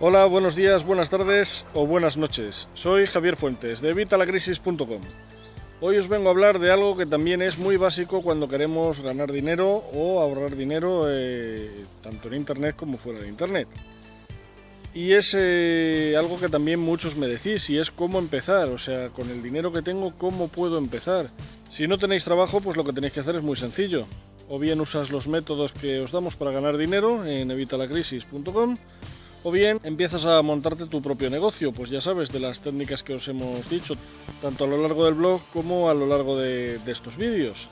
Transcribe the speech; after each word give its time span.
Hola, 0.00 0.24
buenos 0.26 0.54
días, 0.56 0.84
buenas 0.84 1.10
tardes 1.10 1.66
o 1.74 1.86
buenas 1.86 2.16
noches. 2.16 2.68
Soy 2.72 3.06
Javier 3.06 3.36
Fuentes 3.36 3.80
de 3.80 3.92
Vitalacrisis.com. 3.92 5.02
Hoy 5.80 5.96
os 5.96 6.08
vengo 6.08 6.26
a 6.26 6.32
hablar 6.32 6.58
de 6.58 6.72
algo 6.72 6.96
que 6.96 7.06
también 7.06 7.40
es 7.40 7.56
muy 7.56 7.76
básico 7.76 8.20
cuando 8.20 8.48
queremos 8.48 8.98
ganar 8.98 9.30
dinero 9.30 9.84
o 9.94 10.20
ahorrar 10.20 10.56
dinero 10.56 11.04
eh, 11.06 11.70
tanto 12.02 12.26
en 12.26 12.34
Internet 12.34 12.74
como 12.74 12.98
fuera 12.98 13.20
de 13.20 13.28
Internet. 13.28 13.68
Y 14.92 15.12
es 15.12 15.36
eh, 15.38 16.16
algo 16.18 16.40
que 16.40 16.48
también 16.48 16.80
muchos 16.80 17.14
me 17.14 17.28
decís 17.28 17.70
y 17.70 17.78
es 17.78 17.92
cómo 17.92 18.18
empezar, 18.18 18.70
o 18.70 18.78
sea, 18.78 19.10
con 19.10 19.30
el 19.30 19.40
dinero 19.40 19.72
que 19.72 19.82
tengo, 19.82 20.12
¿cómo 20.18 20.48
puedo 20.48 20.78
empezar? 20.78 21.30
Si 21.70 21.86
no 21.86 21.96
tenéis 21.96 22.24
trabajo, 22.24 22.60
pues 22.60 22.76
lo 22.76 22.82
que 22.82 22.92
tenéis 22.92 23.12
que 23.12 23.20
hacer 23.20 23.36
es 23.36 23.42
muy 23.44 23.54
sencillo. 23.54 24.06
O 24.48 24.58
bien 24.58 24.80
usas 24.80 25.10
los 25.10 25.28
métodos 25.28 25.70
que 25.70 26.00
os 26.00 26.10
damos 26.10 26.34
para 26.34 26.50
ganar 26.50 26.76
dinero 26.76 27.24
en 27.24 27.52
evitalacrisis.com 27.52 28.76
o 29.48 29.50
bien 29.50 29.80
empiezas 29.82 30.26
a 30.26 30.42
montarte 30.42 30.84
tu 30.84 31.00
propio 31.00 31.30
negocio, 31.30 31.72
pues 31.72 31.88
ya 31.88 32.02
sabes 32.02 32.30
de 32.30 32.38
las 32.38 32.60
técnicas 32.60 33.02
que 33.02 33.14
os 33.14 33.26
hemos 33.28 33.68
dicho, 33.70 33.94
tanto 34.42 34.64
a 34.64 34.66
lo 34.66 34.76
largo 34.76 35.06
del 35.06 35.14
blog 35.14 35.40
como 35.54 35.88
a 35.88 35.94
lo 35.94 36.06
largo 36.06 36.36
de, 36.36 36.78
estos 36.86 37.16
vídeos. 37.16 37.66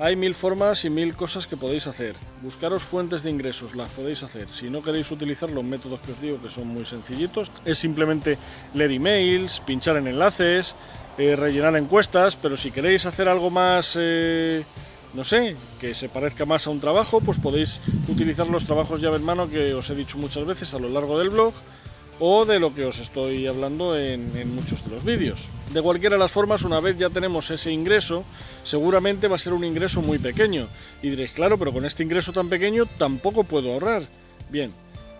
Hay 0.00 0.16
mil 0.16 0.34
formas 0.34 0.84
y 0.84 0.90
mil 0.90 1.14
cosas 1.14 1.46
que 1.46 1.56
podéis 1.56 1.86
hacer. 1.86 2.16
Buscaros 2.42 2.82
fuentes 2.82 3.22
de 3.22 3.30
ingresos, 3.30 3.76
las 3.76 3.88
podéis 3.90 4.24
hacer. 4.24 4.48
Si 4.50 4.68
no 4.68 4.82
queréis 4.82 5.12
utilizar 5.12 5.52
los 5.52 5.62
métodos 5.62 6.00
que 6.00 6.10
os 6.10 6.20
digo, 6.20 6.42
que 6.42 6.50
son 6.50 6.66
muy 6.66 6.84
sencillitos, 6.84 7.52
es 7.64 7.78
simplemente 7.78 8.36
leer 8.74 8.90
emails, 8.90 9.60
pinchar 9.60 9.98
en 9.98 10.08
enlaces, 10.08 10.74
eh, 11.18 11.36
rellenar 11.36 11.76
encuestas, 11.76 12.34
pero 12.34 12.56
si 12.56 12.72
queréis 12.72 13.06
hacer 13.06 13.28
algo 13.28 13.48
más... 13.48 13.96
Eh, 13.96 14.64
no 15.14 15.24
sé, 15.24 15.56
que 15.80 15.94
se 15.94 16.08
parezca 16.08 16.44
más 16.44 16.66
a 16.66 16.70
un 16.70 16.80
trabajo, 16.80 17.20
pues 17.20 17.38
podéis 17.38 17.80
utilizar 18.08 18.46
los 18.46 18.64
trabajos 18.64 19.00
llave 19.00 19.16
en 19.16 19.24
mano 19.24 19.50
que 19.50 19.74
os 19.74 19.90
he 19.90 19.94
dicho 19.94 20.18
muchas 20.18 20.44
veces 20.46 20.72
a 20.74 20.78
lo 20.78 20.88
largo 20.88 21.18
del 21.18 21.30
blog 21.30 21.52
o 22.18 22.44
de 22.44 22.58
lo 22.58 22.74
que 22.74 22.84
os 22.84 22.98
estoy 22.98 23.46
hablando 23.46 23.98
en, 23.98 24.54
muchos 24.54 24.84
de 24.84 24.90
los 24.90 25.04
vídeos. 25.04 25.46
De 25.72 25.82
cualquiera 25.82 26.16
de 26.16 26.20
las 26.20 26.30
formas, 26.30 26.62
una 26.62 26.80
vez 26.80 26.96
ya 26.96 27.10
tenemos 27.10 27.50
ese 27.50 27.72
ingreso, 27.72 28.24
seguramente 28.64 29.28
va 29.28 29.36
a 29.36 29.40
ser 29.40 29.52
un 29.52 29.64
ingreso 29.64 30.02
muy 30.02 30.18
pequeño. 30.18 30.68
Y 31.02 31.10
diréis, 31.10 31.32
claro, 31.32 31.58
pero 31.58 31.72
con 31.72 31.84
este 31.84 32.04
ingreso 32.04 32.32
tan 32.32 32.48
pequeño 32.48 32.86
tampoco 32.86 33.44
puedo 33.44 33.72
ahorrar. 33.72 34.06
Bien, 34.50 34.72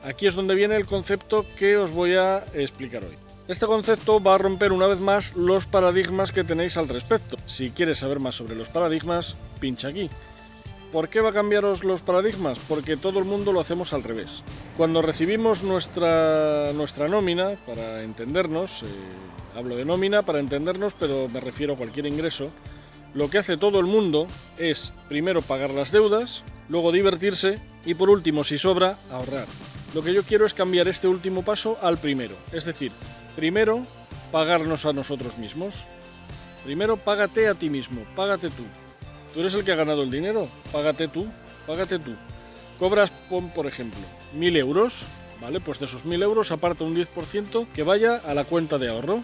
aquí 0.04 0.26
es 0.26 0.34
donde 0.34 0.54
viene 0.54 0.76
el 0.76 0.86
concepto 0.86 1.44
que 1.58 1.76
os 1.76 1.90
voy 1.90 2.14
a 2.14 2.44
explicar 2.54 3.04
hoy. 3.04 3.31
Este 3.48 3.66
concepto 3.66 4.22
va 4.22 4.36
a 4.36 4.38
romper 4.38 4.72
una 4.72 4.86
vez 4.86 5.00
más 5.00 5.34
los 5.34 5.66
paradigmas 5.66 6.30
que 6.30 6.44
tenéis 6.44 6.76
al 6.76 6.88
respecto. 6.88 7.36
Si 7.46 7.70
quieres 7.70 7.98
saber 7.98 8.20
más 8.20 8.36
sobre 8.36 8.54
los 8.54 8.68
paradigmas, 8.68 9.34
pincha 9.58 9.88
aquí. 9.88 10.08
¿Por 10.92 11.08
qué 11.08 11.20
va 11.20 11.30
a 11.30 11.32
cambiaros 11.32 11.82
los 11.82 12.02
paradigmas? 12.02 12.58
Porque 12.68 12.96
todo 12.96 13.18
el 13.18 13.24
mundo 13.24 13.52
lo 13.52 13.60
hacemos 13.60 13.92
al 13.92 14.04
revés. 14.04 14.44
Cuando 14.76 15.02
recibimos 15.02 15.64
nuestra, 15.64 16.72
nuestra 16.72 17.08
nómina, 17.08 17.56
para 17.66 18.02
entendernos, 18.02 18.84
eh, 18.84 18.86
hablo 19.56 19.74
de 19.74 19.86
nómina 19.86 20.22
para 20.22 20.38
entendernos, 20.38 20.94
pero 20.94 21.28
me 21.28 21.40
refiero 21.40 21.74
a 21.74 21.76
cualquier 21.76 22.06
ingreso, 22.06 22.50
lo 23.14 23.28
que 23.28 23.38
hace 23.38 23.56
todo 23.56 23.80
el 23.80 23.86
mundo 23.86 24.28
es 24.58 24.92
primero 25.08 25.42
pagar 25.42 25.70
las 25.70 25.90
deudas, 25.90 26.42
luego 26.68 26.92
divertirse 26.92 27.58
y 27.84 27.94
por 27.94 28.08
último, 28.08 28.44
si 28.44 28.56
sobra, 28.56 28.96
ahorrar. 29.10 29.46
Lo 29.94 30.02
que 30.02 30.14
yo 30.14 30.22
quiero 30.22 30.46
es 30.46 30.54
cambiar 30.54 30.88
este 30.88 31.08
último 31.08 31.42
paso 31.42 31.76
al 31.82 31.98
primero, 31.98 32.36
es 32.52 32.64
decir, 32.64 32.92
Primero, 33.36 33.82
pagarnos 34.30 34.84
a 34.86 34.92
nosotros 34.92 35.38
mismos. 35.38 35.84
Primero, 36.64 36.96
págate 36.96 37.48
a 37.48 37.54
ti 37.54 37.70
mismo, 37.70 38.04
págate 38.14 38.48
tú. 38.48 38.64
Tú 39.34 39.40
eres 39.40 39.54
el 39.54 39.64
que 39.64 39.72
ha 39.72 39.76
ganado 39.76 40.02
el 40.02 40.10
dinero, 40.10 40.48
págate 40.70 41.08
tú, 41.08 41.26
págate 41.66 41.98
tú. 41.98 42.14
Cobras, 42.78 43.10
pon, 43.30 43.50
por 43.50 43.66
ejemplo, 43.66 44.00
mil 44.34 44.56
euros, 44.56 45.02
¿vale? 45.40 45.60
Pues 45.60 45.78
de 45.78 45.86
esos 45.86 46.04
mil 46.04 46.22
euros 46.22 46.52
aparta 46.52 46.84
un 46.84 46.94
10% 46.94 47.68
que 47.72 47.82
vaya 47.82 48.16
a 48.16 48.34
la 48.34 48.44
cuenta 48.44 48.78
de 48.78 48.88
ahorro. 48.88 49.22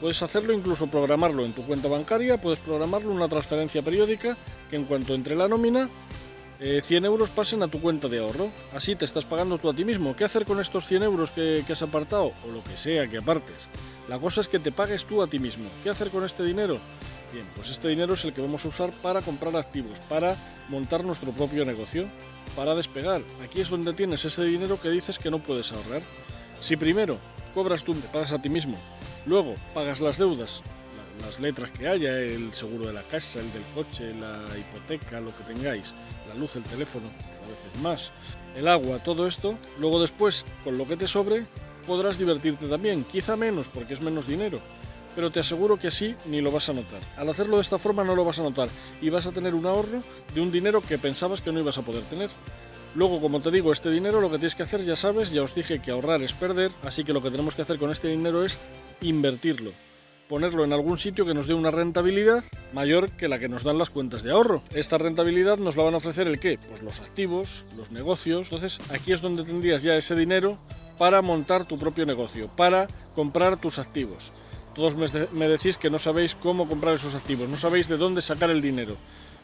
Puedes 0.00 0.22
hacerlo, 0.22 0.52
incluso 0.52 0.86
programarlo 0.86 1.44
en 1.44 1.52
tu 1.52 1.62
cuenta 1.62 1.88
bancaria, 1.88 2.40
puedes 2.40 2.58
programarlo 2.60 3.10
en 3.10 3.16
una 3.16 3.28
transferencia 3.28 3.82
periódica 3.82 4.36
que 4.70 4.76
en 4.76 4.84
cuanto 4.84 5.14
entre 5.14 5.34
la 5.34 5.48
nómina 5.48 5.88
100 6.60 7.04
eh, 7.04 7.06
euros 7.06 7.30
pasen 7.30 7.62
a 7.62 7.68
tu 7.68 7.80
cuenta 7.80 8.06
de 8.08 8.18
ahorro. 8.18 8.50
Así 8.74 8.94
te 8.94 9.06
estás 9.06 9.24
pagando 9.24 9.56
tú 9.56 9.70
a 9.70 9.74
ti 9.74 9.84
mismo. 9.84 10.14
¿Qué 10.14 10.24
hacer 10.24 10.44
con 10.44 10.60
estos 10.60 10.86
100 10.86 11.02
euros 11.04 11.30
que, 11.30 11.64
has 11.66 11.82
apartado? 11.82 12.32
O 12.46 12.52
lo 12.52 12.62
que 12.62 12.76
sea 12.76 13.08
que 13.08 13.16
apartes. 13.16 13.68
La 14.08 14.18
cosa 14.18 14.42
es 14.42 14.48
que 14.48 14.58
te 14.58 14.70
pagues 14.70 15.04
tú 15.04 15.22
a 15.22 15.26
ti 15.26 15.38
mismo. 15.38 15.64
¿Qué 15.82 15.88
hacer 15.88 16.10
con 16.10 16.22
este 16.22 16.44
dinero? 16.44 16.78
Bien, 17.32 17.46
pues 17.54 17.70
este 17.70 17.88
dinero 17.88 18.12
es 18.14 18.24
el 18.24 18.34
que 18.34 18.42
vamos 18.42 18.64
a 18.64 18.68
usar 18.68 18.90
para 19.02 19.22
comprar 19.22 19.56
activos, 19.56 20.00
para 20.08 20.36
montar 20.68 21.02
nuestro 21.04 21.30
propio 21.32 21.64
negocio, 21.64 22.08
para 22.54 22.74
despegar. 22.74 23.22
Aquí 23.42 23.60
es 23.60 23.70
donde 23.70 23.94
tienes 23.94 24.24
ese 24.24 24.44
dinero 24.44 24.78
que 24.80 24.90
dices 24.90 25.18
que 25.18 25.30
no 25.30 25.38
puedes 25.38 25.72
ahorrar. 25.72 26.02
Si 26.60 26.76
primero 26.76 27.18
cobras 27.54 27.84
tú, 27.84 27.94
te 27.94 28.08
pagas 28.08 28.32
a 28.32 28.42
ti 28.42 28.48
mismo, 28.48 28.76
luego 29.26 29.54
pagas 29.72 30.00
las 30.00 30.18
deudas, 30.18 30.60
las 31.24 31.38
letras 31.38 31.70
que 31.70 31.88
haya, 31.88 32.18
el 32.18 32.52
seguro 32.52 32.86
de 32.86 32.92
la 32.92 33.02
casa, 33.04 33.40
el 33.40 33.52
del 33.52 33.62
coche, 33.74 34.12
la 34.14 34.58
hipoteca, 34.58 35.20
lo 35.20 35.34
que 35.36 35.44
tengáis, 35.44 35.94
la 36.30 36.40
luz, 36.40 36.56
el 36.56 36.62
teléfono, 36.62 37.06
a 37.06 37.48
veces 37.48 37.82
más, 37.82 38.10
el 38.56 38.68
agua, 38.68 38.98
todo 39.00 39.26
esto, 39.26 39.58
luego 39.78 40.00
después, 40.00 40.44
con 40.62 40.78
lo 40.78 40.86
que 40.86 40.96
te 40.96 41.08
sobre, 41.08 41.46
podrás 41.86 42.18
divertirte 42.18 42.68
también, 42.68 43.04
quizá 43.04 43.36
menos 43.36 43.68
porque 43.68 43.94
es 43.94 44.00
menos 44.00 44.26
dinero, 44.26 44.60
pero 45.16 45.30
te 45.30 45.40
aseguro 45.40 45.76
que 45.76 45.88
así 45.88 46.14
ni 46.26 46.40
lo 46.40 46.52
vas 46.52 46.68
a 46.68 46.72
notar. 46.72 47.00
Al 47.16 47.28
hacerlo 47.28 47.56
de 47.56 47.62
esta 47.62 47.78
forma 47.78 48.04
no 48.04 48.14
lo 48.14 48.24
vas 48.24 48.38
a 48.38 48.42
notar 48.42 48.68
y 49.00 49.10
vas 49.10 49.26
a 49.26 49.32
tener 49.32 49.54
un 49.54 49.66
ahorro 49.66 50.02
de 50.32 50.40
un 50.40 50.52
dinero 50.52 50.80
que 50.80 50.98
pensabas 50.98 51.40
que 51.40 51.50
no 51.50 51.58
ibas 51.58 51.78
a 51.78 51.82
poder 51.82 52.04
tener. 52.04 52.30
Luego, 52.94 53.20
como 53.20 53.40
te 53.40 53.50
digo, 53.50 53.72
este 53.72 53.90
dinero 53.90 54.20
lo 54.20 54.30
que 54.30 54.38
tienes 54.38 54.54
que 54.54 54.64
hacer, 54.64 54.84
ya 54.84 54.96
sabes, 54.96 55.30
ya 55.30 55.42
os 55.42 55.54
dije 55.54 55.80
que 55.80 55.90
ahorrar 55.90 56.22
es 56.22 56.32
perder, 56.32 56.70
así 56.84 57.02
que 57.02 57.12
lo 57.12 57.22
que 57.22 57.30
tenemos 57.30 57.54
que 57.54 57.62
hacer 57.62 57.78
con 57.78 57.90
este 57.90 58.08
dinero 58.08 58.44
es 58.44 58.58
invertirlo 59.00 59.72
ponerlo 60.30 60.62
en 60.62 60.72
algún 60.72 60.96
sitio 60.96 61.26
que 61.26 61.34
nos 61.34 61.48
dé 61.48 61.54
una 61.54 61.72
rentabilidad 61.72 62.44
mayor 62.72 63.10
que 63.10 63.26
la 63.26 63.40
que 63.40 63.48
nos 63.48 63.64
dan 63.64 63.78
las 63.78 63.90
cuentas 63.90 64.22
de 64.22 64.30
ahorro. 64.30 64.62
Esta 64.72 64.96
rentabilidad 64.96 65.58
nos 65.58 65.76
la 65.76 65.82
van 65.82 65.94
a 65.94 65.96
ofrecer 65.96 66.28
el 66.28 66.38
qué? 66.38 66.56
Pues 66.68 66.82
los 66.82 67.00
activos, 67.00 67.64
los 67.76 67.90
negocios. 67.90 68.42
Entonces 68.44 68.78
aquí 68.92 69.12
es 69.12 69.20
donde 69.20 69.42
tendrías 69.42 69.82
ya 69.82 69.96
ese 69.96 70.14
dinero 70.14 70.56
para 70.98 71.20
montar 71.20 71.64
tu 71.66 71.78
propio 71.78 72.06
negocio, 72.06 72.48
para 72.54 72.86
comprar 73.16 73.56
tus 73.56 73.80
activos. 73.80 74.30
Todos 74.72 74.94
me, 74.94 75.48
decís 75.48 75.76
que 75.76 75.90
no 75.90 75.98
sabéis 75.98 76.36
cómo 76.36 76.68
comprar 76.68 76.94
esos 76.94 77.16
activos, 77.16 77.48
no 77.48 77.56
sabéis 77.56 77.88
de 77.88 77.96
dónde 77.96 78.22
sacar 78.22 78.50
el 78.50 78.62
dinero. 78.62 78.96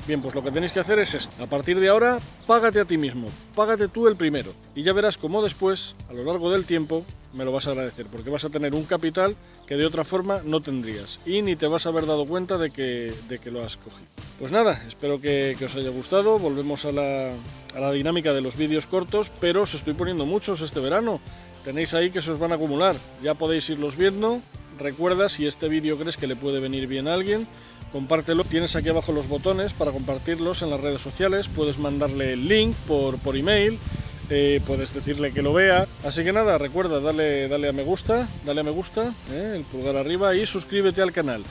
Bien, 0.06 0.22
pues 0.22 0.36
lo 0.36 0.44
que 0.44 0.52
tenéis 0.52 0.70
que 0.70 0.78
hacer 0.78 1.00
es 1.00 1.14
esto. 1.14 1.42
A 1.42 1.48
partir 1.48 1.80
de 1.80 1.88
ahora, 1.88 2.20
págate 2.46 2.78
a 2.78 2.84
ti 2.84 2.96
mismo, 2.96 3.28
págate 3.56 3.88
tú 3.88 4.06
el 4.06 4.14
primero. 4.14 4.52
Y 4.76 4.84
ya 4.84 4.92
verás 4.92 5.18
cómo 5.18 5.42
después, 5.42 5.96
a 6.08 6.12
lo 6.12 6.22
largo 6.22 6.48
del 6.52 6.64
tiempo, 6.64 7.04
me 7.36 7.44
lo 7.44 7.52
vas 7.52 7.66
a 7.66 7.70
agradecer, 7.70 8.06
porque 8.06 8.30
vas 8.30 8.44
a 8.44 8.50
tener 8.50 8.74
un 8.74 8.84
capital 8.84 9.36
que 9.66 9.76
de 9.76 9.86
otra 9.86 10.04
forma 10.04 10.40
no 10.44 10.60
tendrías. 10.60 11.20
Y 11.26 11.42
ni 11.42 11.56
te 11.56 11.66
vas 11.66 11.86
a 11.86 11.90
haber 11.90 12.06
dado 12.06 12.26
cuenta 12.26 12.58
de 12.58 12.70
que, 12.70 13.12
de 13.28 13.38
que 13.38 13.50
lo 13.50 13.62
has 13.62 13.76
cogido. 13.76 14.06
Pues 14.38 14.50
nada, 14.52 14.82
espero 14.86 15.20
que, 15.20 15.56
os 15.64 15.76
haya 15.76 15.90
gustado. 15.90 16.38
Volvemos 16.38 16.84
a 16.84 16.92
la, 16.92 17.32
a 17.74 17.80
la 17.80 17.92
dinámica 17.92 18.32
de 18.32 18.40
los 18.40 18.56
vídeos 18.56 18.86
cortos, 18.86 19.30
pero 19.40 19.62
os 19.62 19.74
estoy 19.74 19.94
poniendo 19.94 20.26
muchos 20.26 20.60
este 20.60 20.80
verano. 20.80 21.20
Tenéis 21.64 21.94
ahí 21.94 22.10
que 22.10 22.22
se 22.22 22.30
os 22.30 22.38
van 22.38 22.52
a 22.52 22.56
acumular. 22.56 22.96
Ya 23.22 23.34
podéis 23.34 23.68
irlos 23.70 23.96
viendo. 23.96 24.40
Recuerda, 24.78 25.28
si 25.28 25.46
este 25.46 25.68
vídeo 25.68 25.98
crees 25.98 26.16
que 26.16 26.26
le 26.26 26.36
puede 26.36 26.60
venir 26.60 26.86
bien 26.86 27.08
a 27.08 27.14
alguien, 27.14 27.46
compártelo. 27.92 28.44
Tienes 28.44 28.76
aquí 28.76 28.88
abajo 28.90 29.12
los 29.12 29.28
botones 29.28 29.72
para 29.72 29.90
compartirlos 29.90 30.62
en 30.62 30.70
las 30.70 30.80
redes 30.80 31.00
sociales. 31.00 31.48
Puedes 31.48 31.78
mandarle 31.78 32.34
el 32.34 32.46
link 32.46 32.76
por, 32.86 33.18
por 33.18 33.36
email. 33.36 33.78
Eh, 34.28 34.60
puedes 34.66 34.92
decirle 34.92 35.32
que 35.32 35.42
lo 35.42 35.52
vea. 35.52 35.86
Así 36.04 36.24
que 36.24 36.32
nada, 36.32 36.58
recuerda, 36.58 37.00
dale, 37.00 37.68
a 37.68 37.72
me 37.72 37.84
gusta, 37.84 38.28
dale 38.44 38.60
a 38.60 38.64
me 38.64 38.70
gusta, 38.70 39.14
eh, 39.30 39.52
el 39.56 39.62
pulgar 39.64 39.96
arriba 39.96 40.34
y 40.34 40.46
suscríbete 40.46 41.02
al 41.02 41.12
canal. 41.12 41.44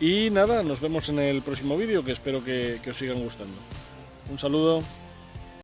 Y 0.00 0.30
nada, 0.30 0.62
nos 0.62 0.80
vemos 0.80 1.08
en 1.08 1.18
el 1.18 1.42
próximo 1.42 1.76
vídeo 1.76 2.04
que 2.04 2.12
espero 2.12 2.44
que 2.44 2.80
os 2.88 2.96
sigan 2.96 3.22
gustando. 3.22 3.56
Un 4.30 4.38
saludo. 4.38 4.82